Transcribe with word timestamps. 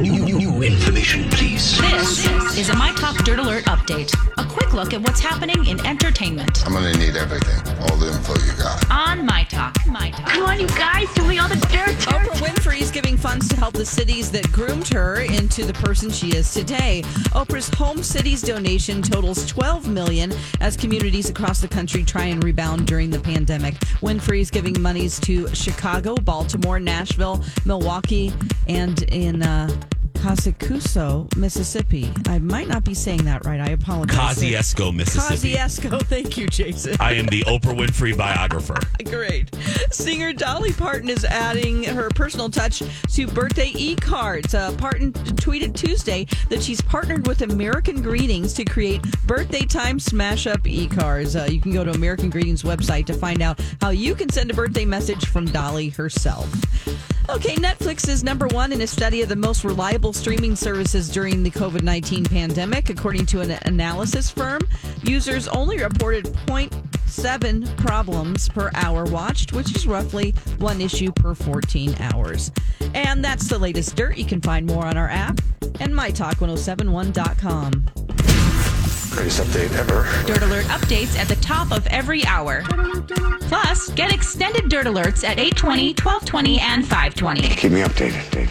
New, 0.00 0.12
new, 0.24 0.38
new 0.38 0.62
information, 0.62 1.28
please. 1.30 1.78
This 1.80 2.26
is 2.58 2.70
a 2.70 2.76
My 2.76 2.92
Talk 2.92 3.16
Dirt 3.24 3.38
Alert 3.38 3.64
update. 3.64 4.12
A 4.38 4.44
quick 4.44 4.72
look 4.72 4.94
at 4.94 5.00
what's 5.00 5.20
happening 5.20 5.64
in 5.66 5.84
entertainment 5.86 6.64
I'm 6.66 6.72
gonna 6.72 6.92
need 6.94 7.16
everything, 7.16 7.60
all 7.82 7.96
the 7.96 8.08
info 8.08 8.34
you 8.44 8.52
got. 8.58 8.90
on 8.90 9.26
My 9.26 9.44
Talk. 9.44 9.76
My 9.86 10.10
Talk. 10.10 10.26
Come 10.26 10.44
on, 10.44 10.60
you 10.60 10.66
guys, 10.68 11.08
give 11.14 11.26
funds 13.22 13.46
to 13.46 13.54
help 13.54 13.72
the 13.72 13.86
cities 13.86 14.32
that 14.32 14.50
groomed 14.50 14.88
her 14.88 15.20
into 15.20 15.64
the 15.64 15.72
person 15.74 16.10
she 16.10 16.36
is 16.36 16.52
today. 16.52 17.02
Oprah's 17.30 17.72
Home 17.74 18.02
Cities 18.02 18.42
donation 18.42 19.00
totals 19.00 19.46
12 19.46 19.88
million 19.88 20.32
as 20.60 20.76
communities 20.76 21.30
across 21.30 21.60
the 21.60 21.68
country 21.68 22.02
try 22.02 22.24
and 22.24 22.42
rebound 22.42 22.88
during 22.88 23.10
the 23.10 23.20
pandemic. 23.20 23.74
Winfrey 24.00 24.40
is 24.40 24.50
giving 24.50 24.82
monies 24.82 25.20
to 25.20 25.46
Chicago, 25.54 26.16
Baltimore, 26.16 26.80
Nashville, 26.80 27.44
Milwaukee, 27.64 28.32
and 28.66 29.04
in 29.04 29.44
uh, 29.44 29.70
Kosciusko, 30.32 31.36
Mississippi. 31.36 32.10
I 32.26 32.38
might 32.38 32.66
not 32.66 32.84
be 32.84 32.94
saying 32.94 33.24
that 33.24 33.44
right. 33.44 33.60
I 33.60 33.70
apologize. 33.72 34.38
Kosciusko, 34.38 34.94
Mississippi. 34.94 35.54
Kosciusko. 35.54 36.02
Thank 36.06 36.38
you, 36.38 36.46
Jason. 36.46 36.96
I 37.00 37.12
am 37.12 37.26
the 37.26 37.42
Oprah 37.42 37.76
Winfrey 37.76 38.16
biographer. 38.16 38.78
Great. 39.04 39.54
Singer 39.90 40.32
Dolly 40.32 40.72
Parton 40.72 41.10
is 41.10 41.26
adding 41.26 41.84
her 41.84 42.08
personal 42.10 42.48
touch 42.48 42.82
to 43.12 43.26
birthday 43.26 43.72
e 43.74 43.94
cards. 43.94 44.54
Uh, 44.54 44.72
Parton 44.76 45.12
tweeted 45.12 45.74
Tuesday 45.74 46.26
that 46.48 46.62
she's 46.62 46.80
partnered 46.80 47.26
with 47.26 47.42
American 47.42 48.00
Greetings 48.00 48.54
to 48.54 48.64
create 48.64 49.02
birthday 49.26 49.66
time 49.66 50.00
smash 50.00 50.46
up 50.46 50.66
e 50.66 50.88
cards. 50.88 51.36
Uh, 51.36 51.46
you 51.50 51.60
can 51.60 51.72
go 51.72 51.84
to 51.84 51.90
American 51.90 52.30
Greetings 52.30 52.62
website 52.62 53.04
to 53.06 53.12
find 53.12 53.42
out 53.42 53.60
how 53.82 53.90
you 53.90 54.14
can 54.14 54.30
send 54.30 54.50
a 54.50 54.54
birthday 54.54 54.86
message 54.86 55.26
from 55.26 55.44
Dolly 55.44 55.90
herself. 55.90 56.50
Okay, 57.28 57.54
Netflix 57.54 58.08
is 58.08 58.24
number 58.24 58.48
one 58.48 58.72
in 58.72 58.80
a 58.80 58.86
study 58.86 59.22
of 59.22 59.28
the 59.28 59.36
most 59.36 59.62
reliable 59.64 60.12
streaming 60.22 60.54
services 60.54 61.08
during 61.08 61.42
the 61.42 61.50
COVID 61.50 61.82
19 61.82 62.24
pandemic. 62.26 62.90
According 62.90 63.26
to 63.26 63.40
an 63.40 63.58
analysis 63.62 64.30
firm, 64.30 64.60
users 65.02 65.48
only 65.48 65.82
reported 65.82 66.26
0.7 66.46 67.76
problems 67.76 68.48
per 68.48 68.70
hour 68.74 69.04
watched, 69.06 69.52
which 69.52 69.74
is 69.74 69.84
roughly 69.84 70.30
one 70.58 70.80
issue 70.80 71.10
per 71.10 71.34
14 71.34 71.96
hours. 71.98 72.52
And 72.94 73.24
that's 73.24 73.48
the 73.48 73.58
latest 73.58 73.96
dirt. 73.96 74.16
You 74.16 74.24
can 74.24 74.40
find 74.40 74.64
more 74.64 74.86
on 74.86 74.96
our 74.96 75.08
app 75.08 75.40
and 75.80 75.92
mytalk1071.com. 75.92 77.70
Greatest 79.10 79.42
update 79.42 79.76
ever. 79.76 80.06
Dirt 80.28 80.42
Alert 80.42 80.66
updates 80.66 81.18
at 81.18 81.26
the 81.26 81.36
top 81.36 81.72
of 81.72 81.84
every 81.88 82.24
hour. 82.26 82.62
Plus, 83.48 83.90
get 83.90 84.14
extended 84.14 84.68
Dirt 84.68 84.86
Alerts 84.86 85.24
at 85.24 85.40
820, 85.40 85.88
1220, 85.94 86.60
and 86.60 86.86
520. 86.86 87.48
Keep 87.56 87.72
me 87.72 87.80
updated. 87.80 88.32